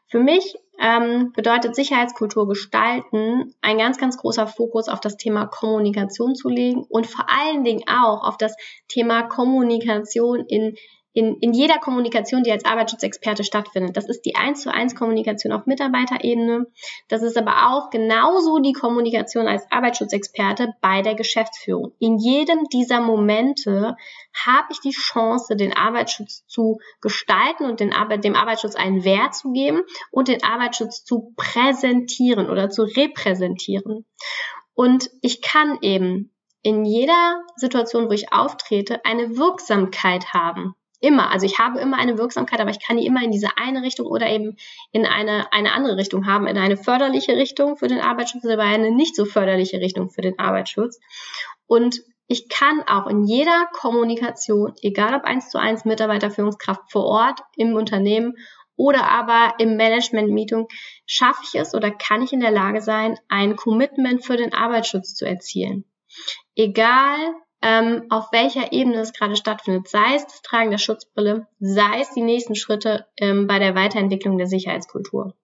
Für 0.08 0.20
mich 0.20 0.56
ähm, 0.78 1.32
bedeutet 1.32 1.74
Sicherheitskultur 1.74 2.46
gestalten 2.48 3.54
ein 3.62 3.78
ganz, 3.78 3.98
ganz 3.98 4.16
großer 4.16 4.46
Fokus 4.46 4.88
auf 4.88 5.00
das 5.00 5.16
Thema 5.16 5.46
Kommunikation 5.46 6.34
zu 6.34 6.48
legen 6.48 6.84
und 6.88 7.06
vor 7.06 7.26
allen 7.28 7.64
Dingen 7.64 7.84
auch 7.88 8.26
auf 8.26 8.36
das 8.36 8.54
Thema 8.88 9.22
Kommunikation 9.22 10.44
in 10.46 10.76
in, 11.16 11.38
in 11.40 11.54
jeder 11.54 11.78
Kommunikation, 11.78 12.42
die 12.42 12.52
als 12.52 12.66
Arbeitsschutzexperte 12.66 13.42
stattfindet. 13.42 13.96
Das 13.96 14.06
ist 14.06 14.26
die 14.26 14.36
1 14.36 14.60
zu 14.60 14.70
1 14.70 14.94
Kommunikation 14.94 15.50
auf 15.50 15.64
Mitarbeiterebene. 15.64 16.66
Das 17.08 17.22
ist 17.22 17.38
aber 17.38 17.70
auch 17.70 17.88
genauso 17.88 18.58
die 18.58 18.74
Kommunikation 18.74 19.48
als 19.48 19.64
Arbeitsschutzexperte 19.70 20.74
bei 20.82 21.00
der 21.00 21.14
Geschäftsführung. 21.14 21.94
In 22.00 22.18
jedem 22.18 22.64
dieser 22.70 23.00
Momente 23.00 23.96
habe 24.34 24.66
ich 24.70 24.80
die 24.80 24.90
Chance, 24.90 25.56
den 25.56 25.74
Arbeitsschutz 25.74 26.44
zu 26.48 26.80
gestalten 27.00 27.64
und 27.64 27.80
den 27.80 27.94
Arbeit, 27.94 28.22
dem 28.22 28.36
Arbeitsschutz 28.36 28.74
einen 28.74 29.02
Wert 29.02 29.34
zu 29.34 29.52
geben 29.52 29.80
und 30.10 30.28
den 30.28 30.44
Arbeitsschutz 30.44 31.02
zu 31.02 31.32
präsentieren 31.38 32.50
oder 32.50 32.68
zu 32.68 32.82
repräsentieren. 32.82 34.04
Und 34.74 35.08
ich 35.22 35.40
kann 35.40 35.78
eben 35.80 36.34
in 36.60 36.84
jeder 36.84 37.40
Situation, 37.54 38.08
wo 38.08 38.12
ich 38.12 38.34
auftrete, 38.34 39.02
eine 39.06 39.38
Wirksamkeit 39.38 40.34
haben. 40.34 40.74
Immer. 41.00 41.30
Also 41.30 41.44
ich 41.44 41.58
habe 41.58 41.78
immer 41.78 41.98
eine 41.98 42.16
Wirksamkeit, 42.16 42.60
aber 42.60 42.70
ich 42.70 42.80
kann 42.80 42.96
die 42.96 43.06
immer 43.06 43.22
in 43.22 43.30
diese 43.30 43.58
eine 43.58 43.82
Richtung 43.82 44.06
oder 44.06 44.28
eben 44.28 44.56
in 44.92 45.04
eine, 45.04 45.52
eine 45.52 45.72
andere 45.72 45.96
Richtung 45.96 46.26
haben, 46.26 46.46
in 46.46 46.56
eine 46.56 46.76
förderliche 46.76 47.36
Richtung 47.36 47.76
für 47.76 47.88
den 47.88 48.00
Arbeitsschutz 48.00 48.44
oder 48.44 48.58
eine 48.60 48.90
nicht 48.90 49.14
so 49.14 49.26
förderliche 49.26 49.80
Richtung 49.80 50.08
für 50.08 50.22
den 50.22 50.38
Arbeitsschutz. 50.38 50.98
Und 51.66 52.00
ich 52.28 52.48
kann 52.48 52.82
auch 52.88 53.06
in 53.06 53.24
jeder 53.24 53.66
Kommunikation, 53.72 54.74
egal 54.82 55.14
ob 55.14 55.24
eins 55.24 55.50
zu 55.50 55.58
eins 55.58 55.84
Mitarbeiterführungskraft 55.84 56.90
vor 56.90 57.04
Ort 57.04 57.40
im 57.56 57.74
Unternehmen 57.74 58.34
oder 58.74 59.08
aber 59.08 59.54
im 59.58 59.76
Management-Meeting, 59.76 60.66
schaffe 61.06 61.42
ich 61.44 61.54
es 61.54 61.74
oder 61.74 61.90
kann 61.90 62.22
ich 62.22 62.32
in 62.32 62.40
der 62.40 62.50
Lage 62.50 62.80
sein, 62.80 63.18
ein 63.28 63.56
Commitment 63.56 64.24
für 64.24 64.36
den 64.36 64.52
Arbeitsschutz 64.52 65.14
zu 65.14 65.24
erzielen. 65.26 65.84
Egal, 66.54 67.34
ähm, 67.66 68.04
auf 68.10 68.30
welcher 68.30 68.72
Ebene 68.72 69.00
es 69.00 69.12
gerade 69.12 69.34
stattfindet, 69.34 69.88
sei 69.88 70.14
es 70.14 70.24
das 70.24 70.40
Tragen 70.42 70.70
der 70.70 70.78
Schutzbrille, 70.78 71.48
sei 71.58 72.00
es 72.00 72.12
die 72.12 72.22
nächsten 72.22 72.54
Schritte 72.54 73.08
ähm, 73.16 73.48
bei 73.48 73.58
der 73.58 73.74
Weiterentwicklung 73.74 74.38
der 74.38 74.46
Sicherheitskultur. 74.46 75.34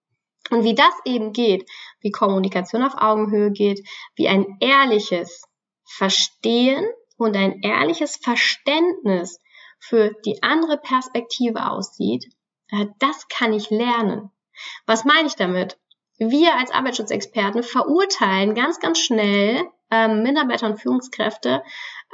Und 0.49 0.63
wie 0.63 0.73
das 0.73 0.93
eben 1.03 1.33
geht, 1.33 1.69
wie 1.99 2.11
Kommunikation 2.11 2.81
auf 2.81 2.95
Augenhöhe 2.97 3.51
geht, 3.51 3.85
wie 4.15 4.29
ein 4.29 4.55
ehrliches 4.61 5.43
Verstehen 5.83 6.85
und 7.17 7.35
ein 7.35 7.61
ehrliches 7.61 8.15
Verständnis 8.15 9.41
für 9.79 10.15
die 10.25 10.41
andere 10.41 10.77
Perspektive 10.77 11.69
aussieht, 11.69 12.27
äh, 12.71 12.85
das 12.99 13.27
kann 13.27 13.51
ich 13.51 13.69
lernen. 13.69 14.31
Was 14.85 15.03
meine 15.03 15.27
ich 15.27 15.35
damit? 15.35 15.77
Wir 16.19 16.55
als 16.55 16.71
Arbeitsschutzexperten 16.71 17.63
verurteilen 17.63 18.55
ganz, 18.55 18.79
ganz 18.79 18.99
schnell 18.99 19.67
ähm, 19.93 20.23
Mitarbeiter 20.23 20.65
und 20.65 20.79
Führungskräfte 20.79 21.61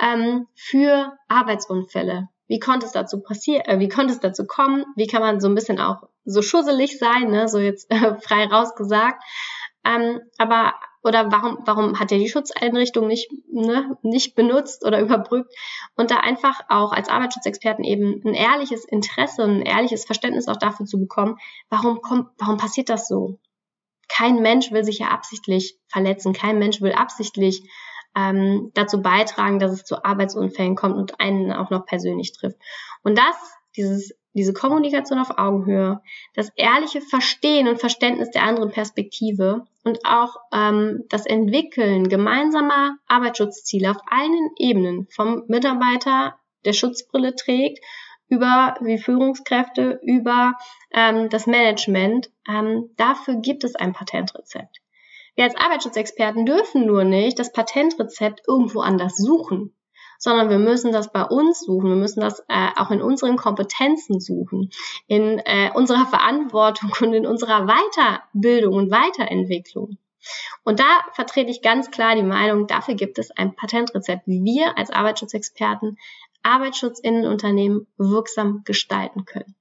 ähm, 0.01 0.47
für 0.53 1.17
Arbeitsunfälle. 1.29 2.27
Wie 2.47 2.59
konnte 2.59 2.85
es 2.85 2.91
dazu 2.91 3.21
passieren? 3.21 3.63
Äh, 3.65 3.79
wie 3.79 3.87
konnte 3.87 4.13
es 4.13 4.19
dazu 4.19 4.45
kommen? 4.45 4.85
Wie 4.95 5.07
kann 5.07 5.21
man 5.21 5.39
so 5.39 5.47
ein 5.47 5.55
bisschen 5.55 5.79
auch 5.79 6.03
so 6.25 6.41
schusselig 6.41 6.99
sein, 6.99 7.29
ne? 7.29 7.47
so 7.47 7.59
jetzt 7.59 7.89
äh, 7.91 8.15
frei 8.19 8.45
rausgesagt. 8.45 9.23
Ähm, 9.85 10.19
aber 10.37 10.73
oder 11.01 11.31
warum 11.31 11.59
warum 11.61 11.97
hat 11.97 12.11
er 12.11 12.17
die 12.17 12.27
Schutzeinrichtung 12.27 13.07
nicht 13.07 13.31
ne, 13.49 13.97
nicht 14.01 14.35
benutzt 14.35 14.85
oder 14.85 14.99
überbrückt 15.05 15.53
und 15.95 16.11
da 16.11 16.17
einfach 16.17 16.59
auch 16.67 16.91
als 16.91 17.07
Arbeitsschutzexperten 17.07 17.85
eben 17.85 18.21
ein 18.25 18.33
ehrliches 18.33 18.83
Interesse, 18.83 19.43
ein 19.43 19.61
ehrliches 19.61 20.03
Verständnis 20.03 20.49
auch 20.49 20.57
dafür 20.57 20.85
zu 20.85 20.99
bekommen, 20.99 21.37
warum 21.69 22.01
kommt 22.01 22.27
warum 22.37 22.57
passiert 22.57 22.89
das 22.89 23.07
so? 23.07 23.39
Kein 24.09 24.41
Mensch 24.41 24.71
will 24.71 24.83
sich 24.83 24.99
ja 24.99 25.07
absichtlich 25.07 25.77
verletzen, 25.87 26.33
kein 26.33 26.59
Mensch 26.59 26.81
will 26.81 26.91
absichtlich 26.91 27.63
ähm, 28.15 28.71
dazu 28.73 29.01
beitragen, 29.01 29.59
dass 29.59 29.71
es 29.71 29.85
zu 29.85 30.03
Arbeitsunfällen 30.03 30.75
kommt 30.75 30.97
und 30.97 31.19
einen 31.19 31.53
auch 31.53 31.69
noch 31.69 31.85
persönlich 31.85 32.33
trifft. 32.33 32.57
Und 33.03 33.17
das, 33.17 33.35
dieses 33.77 34.13
diese 34.33 34.53
Kommunikation 34.53 35.19
auf 35.19 35.37
Augenhöhe, 35.37 36.01
das 36.35 36.51
ehrliche 36.55 37.01
Verstehen 37.01 37.67
und 37.67 37.79
Verständnis 37.79 38.29
der 38.31 38.43
anderen 38.43 38.71
Perspektive 38.71 39.65
und 39.83 39.99
auch 40.05 40.35
ähm, 40.53 41.03
das 41.09 41.25
Entwickeln 41.25 42.07
gemeinsamer 42.09 42.97
Arbeitsschutzziele 43.07 43.91
auf 43.91 43.97
allen 44.09 44.51
Ebenen 44.57 45.07
vom 45.09 45.43
Mitarbeiter, 45.47 46.35
der 46.65 46.73
Schutzbrille 46.73 47.35
trägt, 47.35 47.83
über 48.29 48.75
wie 48.81 48.97
Führungskräfte, 48.97 49.99
über 50.03 50.53
ähm, 50.91 51.29
das 51.29 51.47
Management. 51.47 52.29
Ähm, 52.47 52.91
dafür 52.95 53.35
gibt 53.35 53.63
es 53.63 53.75
ein 53.75 53.93
Patentrezept. 53.93 54.77
Wir 55.35 55.45
als 55.45 55.55
Arbeitsschutzexperten 55.55 56.45
dürfen 56.45 56.85
nur 56.85 57.03
nicht 57.03 57.39
das 57.39 57.51
Patentrezept 57.51 58.41
irgendwo 58.47 58.81
anders 58.81 59.17
suchen 59.17 59.73
sondern 60.19 60.49
wir 60.49 60.59
müssen 60.59 60.91
das 60.91 61.11
bei 61.11 61.23
uns 61.23 61.61
suchen. 61.61 61.89
Wir 61.89 61.95
müssen 61.95 62.19
das 62.19 62.41
äh, 62.49 62.69
auch 62.75 62.91
in 62.91 63.01
unseren 63.01 63.37
Kompetenzen 63.37 64.19
suchen, 64.19 64.69
in 65.07 65.39
äh, 65.39 65.71
unserer 65.73 66.05
Verantwortung 66.05 66.91
und 67.01 67.13
in 67.13 67.25
unserer 67.25 67.65
Weiterbildung 67.65 68.75
und 68.75 68.91
Weiterentwicklung. 68.91 69.97
Und 70.65 70.81
da 70.81 71.05
vertrete 71.13 71.49
ich 71.49 71.61
ganz 71.61 71.89
klar 71.91 72.15
die 72.15 72.23
Meinung, 72.23 72.67
dafür 72.67 72.95
gibt 72.95 73.17
es 73.17 73.31
ein 73.31 73.55
Patentrezept, 73.55 74.27
wie 74.27 74.43
wir 74.43 74.77
als 74.77 74.91
Arbeitsschutzexperten 74.91 75.97
Arbeitsschutz 76.43 76.99
in 76.99 77.25
Unternehmen 77.25 77.87
wirksam 77.97 78.63
gestalten 78.65 79.25
können. 79.25 79.55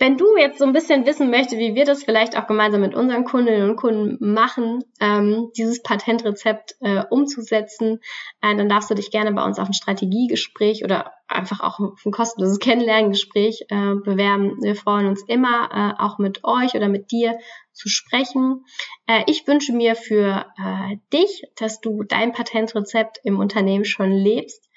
Wenn 0.00 0.18
du 0.18 0.36
jetzt 0.36 0.58
so 0.58 0.64
ein 0.64 0.72
bisschen 0.72 1.06
wissen 1.06 1.30
möchtest, 1.30 1.56
wie 1.58 1.76
wir 1.76 1.84
das 1.84 2.02
vielleicht 2.02 2.36
auch 2.36 2.48
gemeinsam 2.48 2.80
mit 2.80 2.94
unseren 2.96 3.24
Kundinnen 3.24 3.70
und 3.70 3.76
Kunden 3.76 4.34
machen, 4.34 4.82
ähm, 5.00 5.50
dieses 5.56 5.82
Patentrezept 5.82 6.74
äh, 6.80 7.04
umzusetzen, 7.08 8.00
äh, 8.42 8.56
dann 8.56 8.68
darfst 8.68 8.90
du 8.90 8.94
dich 8.94 9.12
gerne 9.12 9.32
bei 9.32 9.44
uns 9.44 9.60
auf 9.60 9.68
ein 9.68 9.72
Strategiegespräch 9.72 10.84
oder 10.84 11.12
einfach 11.28 11.60
auch 11.60 11.78
auf 11.78 12.04
ein 12.04 12.10
kostenloses 12.10 12.58
Kennenlerngespräch 12.58 13.66
äh, 13.68 13.94
bewerben. 13.94 14.58
Wir 14.62 14.74
freuen 14.74 15.06
uns 15.06 15.22
immer, 15.28 15.70
äh, 15.72 16.02
auch 16.02 16.18
mit 16.18 16.42
euch 16.42 16.74
oder 16.74 16.88
mit 16.88 17.12
dir 17.12 17.38
zu 17.72 17.88
sprechen. 17.88 18.64
Äh, 19.06 19.22
ich 19.28 19.46
wünsche 19.46 19.72
mir 19.72 19.94
für 19.94 20.44
äh, 20.58 20.96
dich, 21.12 21.44
dass 21.56 21.80
du 21.80 22.02
dein 22.02 22.32
Patentrezept 22.32 23.20
im 23.22 23.38
Unternehmen 23.38 23.84
schon 23.84 24.10
lebst, 24.10 24.68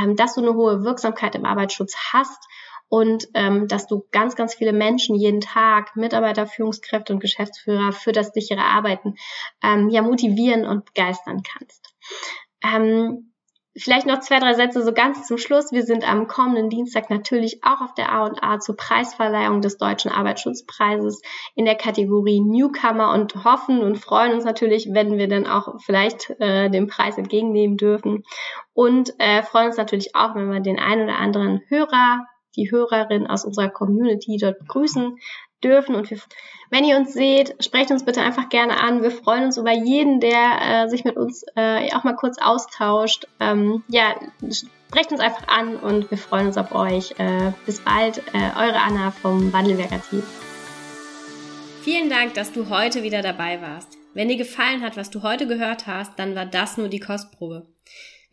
ähm, 0.00 0.16
dass 0.16 0.34
du 0.34 0.40
eine 0.40 0.54
hohe 0.54 0.84
Wirksamkeit 0.84 1.34
im 1.34 1.44
Arbeitsschutz 1.44 1.96
hast 2.12 2.46
und 2.88 3.28
ähm, 3.34 3.66
dass 3.68 3.86
du 3.86 4.06
ganz, 4.12 4.36
ganz 4.36 4.54
viele 4.54 4.72
Menschen 4.72 5.16
jeden 5.16 5.40
Tag, 5.40 5.96
Mitarbeiter, 5.96 6.46
Führungskräfte 6.46 7.12
und 7.12 7.20
Geschäftsführer 7.20 7.92
für 7.92 8.12
das 8.12 8.32
sichere 8.32 8.62
Arbeiten 8.62 9.14
ähm, 9.62 9.88
ja 9.88 10.02
motivieren 10.02 10.66
und 10.66 10.84
begeistern 10.84 11.42
kannst. 11.42 11.94
Ähm, 12.62 13.33
Vielleicht 13.76 14.06
noch 14.06 14.20
zwei, 14.20 14.38
drei 14.38 14.54
Sätze 14.54 14.84
so 14.84 14.92
ganz 14.92 15.26
zum 15.26 15.36
Schluss. 15.36 15.72
Wir 15.72 15.82
sind 15.82 16.08
am 16.08 16.28
kommenden 16.28 16.70
Dienstag 16.70 17.10
natürlich 17.10 17.64
auch 17.64 17.80
auf 17.80 17.92
der 17.94 18.12
A&A 18.12 18.60
zur 18.60 18.76
Preisverleihung 18.76 19.62
des 19.62 19.78
Deutschen 19.78 20.12
Arbeitsschutzpreises 20.12 21.22
in 21.56 21.64
der 21.64 21.74
Kategorie 21.74 22.40
Newcomer 22.40 23.12
und 23.12 23.44
hoffen 23.44 23.80
und 23.80 23.96
freuen 23.96 24.32
uns 24.32 24.44
natürlich, 24.44 24.90
wenn 24.92 25.18
wir 25.18 25.26
dann 25.26 25.48
auch 25.48 25.80
vielleicht 25.80 26.30
äh, 26.38 26.70
den 26.70 26.86
Preis 26.86 27.18
entgegennehmen 27.18 27.76
dürfen 27.76 28.22
und 28.74 29.12
äh, 29.18 29.42
freuen 29.42 29.66
uns 29.66 29.76
natürlich 29.76 30.14
auch, 30.14 30.36
wenn 30.36 30.52
wir 30.52 30.60
den 30.60 30.78
einen 30.78 31.04
oder 31.04 31.18
anderen 31.18 31.60
Hörer 31.66 32.26
die 32.56 32.70
Hörerin 32.70 33.26
aus 33.26 33.44
unserer 33.44 33.68
Community 33.68 34.36
dort 34.40 34.60
begrüßen 34.60 35.18
dürfen. 35.64 35.94
Und 35.94 36.10
wir, 36.10 36.18
wenn 36.70 36.84
ihr 36.84 36.96
uns 36.96 37.12
seht, 37.12 37.56
sprecht 37.64 37.90
uns 37.90 38.04
bitte 38.04 38.20
einfach 38.20 38.48
gerne 38.48 38.78
an. 38.80 39.02
Wir 39.02 39.10
freuen 39.10 39.44
uns 39.44 39.56
über 39.56 39.72
jeden, 39.72 40.20
der 40.20 40.84
äh, 40.84 40.88
sich 40.88 41.04
mit 41.04 41.16
uns 41.16 41.44
äh, 41.56 41.92
auch 41.94 42.04
mal 42.04 42.16
kurz 42.16 42.38
austauscht. 42.38 43.26
Ähm, 43.40 43.82
ja, 43.88 44.14
sprecht 44.88 45.10
uns 45.10 45.20
einfach 45.20 45.48
an 45.48 45.76
und 45.76 46.10
wir 46.10 46.18
freuen 46.18 46.46
uns 46.48 46.58
auf 46.58 46.72
euch. 46.74 47.14
Äh, 47.18 47.52
bis 47.66 47.80
bald, 47.80 48.18
äh, 48.32 48.50
eure 48.58 48.80
Anna 48.80 49.10
vom 49.10 49.52
Wandelwerker 49.52 50.00
Team. 50.08 50.22
Vielen 51.82 52.08
Dank, 52.08 52.34
dass 52.34 52.52
du 52.52 52.70
heute 52.70 53.02
wieder 53.02 53.22
dabei 53.22 53.60
warst. 53.60 53.98
Wenn 54.14 54.28
dir 54.28 54.36
gefallen 54.36 54.82
hat, 54.82 54.96
was 54.96 55.10
du 55.10 55.22
heute 55.22 55.46
gehört 55.46 55.86
hast, 55.86 56.18
dann 56.18 56.34
war 56.34 56.46
das 56.46 56.78
nur 56.78 56.88
die 56.88 57.00
Kostprobe. 57.00 57.66